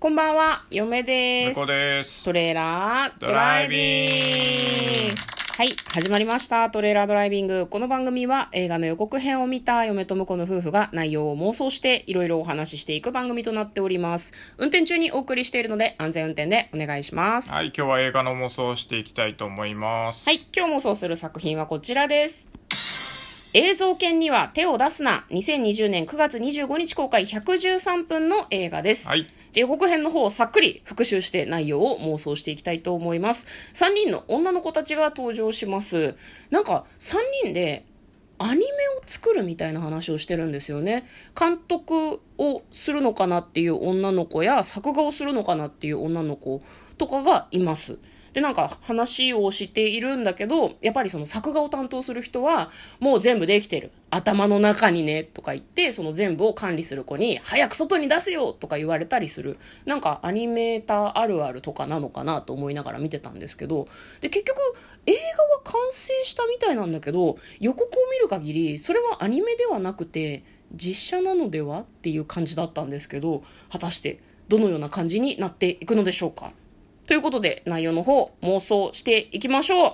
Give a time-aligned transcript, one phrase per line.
[0.00, 1.60] こんばんは、嫁です。
[1.60, 2.24] 猫です。
[2.24, 5.14] トレーラードライビング。
[5.58, 6.70] はい、始まりました。
[6.70, 7.66] トレーラードライビング。
[7.66, 14.32] この番組は映画の予告編を見た嫁と婿の夫婦が内容を妄想していろいろお話ししていく番組となっております。
[14.56, 17.50] 運転中にお送りしているので安全運転でお願いします。
[17.50, 20.26] はい、今日は映画の妄想をしていきたいと思います。
[20.26, 22.48] はい、今日妄想する作品はこちらです。
[23.52, 25.26] 映像犬には手を出すな。
[25.28, 29.06] 2020年9月25日公開113分の映画です。
[29.06, 29.26] はい。
[29.52, 33.46] じゃ予告編の方をさっくり復習して内容を妄想していきたいと思います。
[33.74, 36.16] 3人の女の子たちが登場します。
[36.50, 37.84] なんか3人で
[38.38, 38.64] アニメ
[38.98, 41.04] を作るみたいな話をしてるんですよね。
[41.38, 46.62] 監督をするのかなっていう女の子や作画をするのかなっていう女の子
[46.96, 47.98] とかがいます。
[48.32, 52.70] でなんか話をしているんだけどやっぱりその作画を担当する人は
[53.00, 53.90] もう全部できてる。
[54.12, 59.56] 頭の中にねとか言ってその全部を管理する子に早く外に出せよとか言われたりする。
[59.84, 63.88] なんかアニメーターあるあるとかなのかなと思いながら見てたんですけど。
[64.20, 64.58] で結局
[65.06, 76.52] 映画は完成したみたいなんだけど予告を見る限りそれはアニメではなくて実写なのではっていう感じだったんですけど果たしてどのような感じになっていくのでしょうか？
[77.10, 79.92] ということで内容の方妄想していきましょう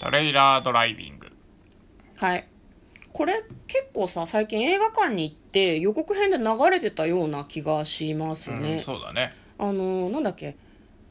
[0.00, 1.32] トレイラードライビング。
[2.18, 2.46] はい
[3.12, 9.34] これ結構さ最近映画館に行って予告編で流れてたような気がしますね、うん、そうだね。
[9.58, 10.56] あのなんだっけ？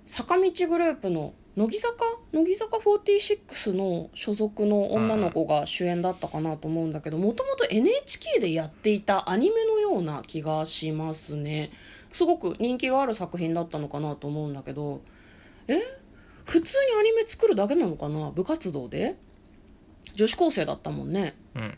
[0.05, 2.05] 坂道グループの乃木坂？
[2.31, 11.71] 乃木坂46の所属の女の子が主演だったかなと思うんだけどもともと NHK でやっていたアニメのような気がしますね。
[12.13, 15.01] すごく人気がある作品だったのかなと思うんだけど
[15.67, 15.81] え？
[16.45, 18.31] 普通にアニメ作るだけなのかな？
[18.31, 19.17] 部活動で？
[20.15, 21.35] 女子高生だったもんね。
[21.55, 21.77] うん。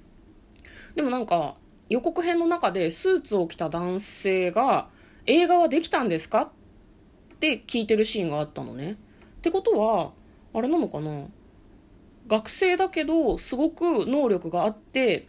[0.95, 1.55] でもなんか
[1.89, 4.89] 予告編の中でスーツを着た男性が
[5.25, 6.41] 「映画はできたんですか?」
[7.35, 8.97] って聞いてるシーンがあったのね。
[9.41, 10.11] ってことは
[10.53, 11.25] あれなのかな？
[12.27, 15.27] 学生だけどすごく能力があって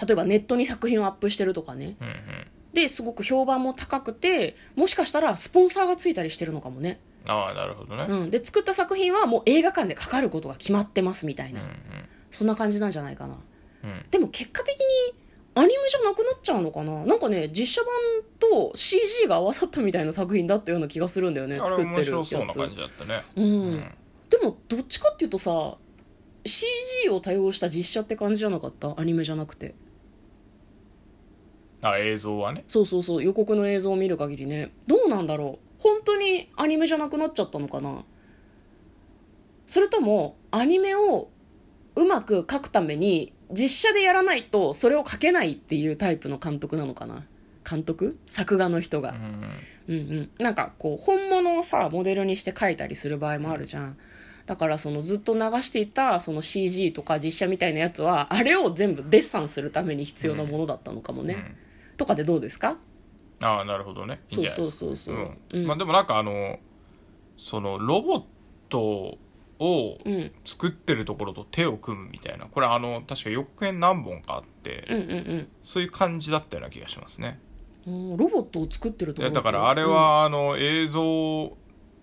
[0.00, 2.14] 例えばネットに作品をアップしてるとかねうんうん。
[2.72, 8.06] ですごく評判も高くてもしかしたらスポンサーがついたりしてるのかもね、ああ、なるほどね。
[8.08, 11.68] うん、で作った作品はもう映画館でかかることが決まってますみたいな、うん
[12.30, 13.36] そんな感じなんじゃないかな
[13.84, 13.90] うん。
[13.90, 14.04] うん。
[14.10, 14.84] でも結果的に
[15.54, 17.04] アニメじゃなくなっちゃうのかな？
[17.04, 17.92] なんかね実写版
[18.38, 22.36] と CG が合わさったみたいな作品だったような気がするんだよね作ってるやつ。
[22.36, 23.22] うな感じだったね。
[23.36, 23.84] うん、うん。
[24.30, 25.76] でもどっちかっていうとさ
[26.44, 28.98] CG を多用した実写って感じじゃなかった？
[28.98, 29.74] アニメじゃなくて。
[31.82, 32.64] あ、映像はね。
[32.68, 33.22] そうそうそう。
[33.22, 34.72] 予告の映像を見る限りね。
[34.86, 35.82] どうなんだろう？
[35.82, 38.04] 本当にアニメじゃなくなっちゃったのかな？
[39.66, 41.28] それともアニメを
[41.96, 47.24] うまく描くために実写でやらないとそれを描けないっていうタイプの監督なのかな？
[47.68, 48.18] 監督？
[48.26, 49.14] 作画の人が。
[49.88, 49.94] うん。
[49.94, 50.10] うん。
[50.10, 53.98] うんなんかこう本物をさモデルにして描いたりする場合もあるじゃん。
[54.46, 61.96] だからそのずっと流していたその CG とか実写みたいなやつはあれを全部デッサンするために必要なものだったのかもね、うん。
[61.96, 62.76] とかでどうですか？
[63.40, 64.20] ああ、なるほどね。
[64.28, 65.16] そうそうそうそう。
[65.16, 65.66] ううんん。
[65.66, 66.58] まあでもなんかあの、
[67.38, 68.22] そのロボッ
[68.68, 69.18] ト
[69.62, 70.32] をうん。
[70.44, 72.46] 作ってるところと手を組むみたいな。
[72.46, 77.40] これあの、確か予告編何本かあって、うんうんそういう感じだったような気がしますね。
[77.86, 79.34] うんロボットを作ってるところ。
[79.34, 81.56] だからあれは、あの映像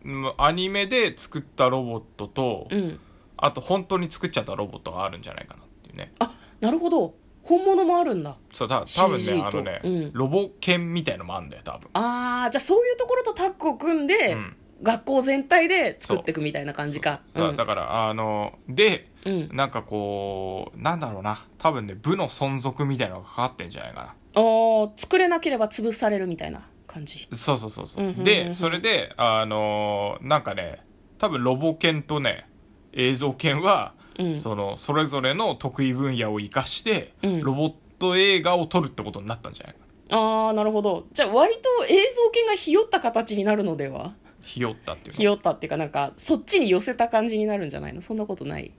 [0.05, 2.99] うんアニメで作ったロボットと、うん、うん
[3.41, 6.13] あと本当に作っちゃったロボットがあるんじゃないかなっていうね。
[6.19, 7.15] あなるほど。
[7.41, 8.37] 本物もあるんだ。
[8.53, 10.11] そうた多分ねあのね、うん。
[10.13, 11.89] ロボ犬みたいのもあるんだよ多分。
[11.93, 17.21] ああじゃあそういうところとタッグを組んで、うん学校全体で作っていくみたいな感じか。
[17.33, 19.07] だだからあので
[19.51, 21.45] なんかこうなんだろうな。
[21.57, 27.27] 多分ね部の存続みたいのがかかってんじゃないかあー作れなければ潰されるみたいな感じ。
[27.29, 28.23] なそうそうそうそう,、うんうんうんうん。
[28.25, 30.81] でそれであのなんかね
[31.17, 32.47] 多分ロボ犬とね
[32.93, 34.39] 映像犬は、うん。
[34.39, 37.41] そのそれぞれの得意分野を生かして、うん。
[37.41, 39.85] ロボット映画を撮るってことになったんじゃないかな。
[40.17, 41.05] ああなるほど。
[41.11, 44.13] じゃあ割と映像系がひよった形になるのでは？
[44.41, 48.01] ひよったっていうのひよったっていうかなんかそっちに寄せた感じになるんじゃないの？
[48.01, 48.71] そんなことない？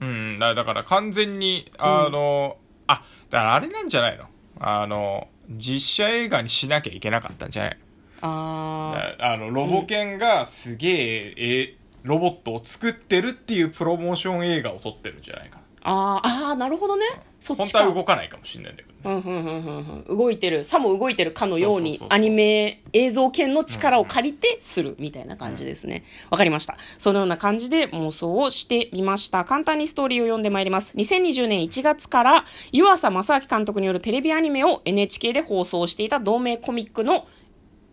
[0.00, 4.26] うん、だだから完全に、あの、あ、だからあれなんじゃないの？
[4.60, 7.78] あの、実写映画にしなきゃいけなかったんじゃない？
[8.20, 17.04] あだあの、ロボ犬がすげえ、え、ロボットを作ってるっていうプロモーション映画を撮ってるんじゃないかああーあーなるほどね。
[17.38, 17.78] そっちか。
[17.78, 18.96] 本当は動かないかもしれないんだけどね。
[19.04, 20.64] うんうんうんうんうん動いてる。
[20.64, 22.18] さも動いてるかのようにそうそうそうそう。
[22.18, 26.04] アニメ映像系の力を借りてするみたいな感じですね。
[26.30, 26.76] わかりました。
[26.98, 29.44] そのような感じで妄想をしてみました。
[29.44, 30.96] 簡単にストーリーを読んでまいります。
[30.96, 37.28] 2020年1月から湯浅正明監督によるテレビアニメを NHK で放送していた同名コミックの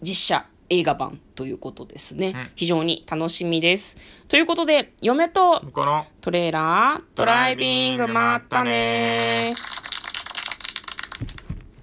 [0.01, 2.51] 実写映画版ということですね、ん。
[2.55, 3.97] 非常に楽しみです。
[4.27, 9.53] ということで嫁とこのトレーラードライビングまったね。
[9.55, 9.72] ー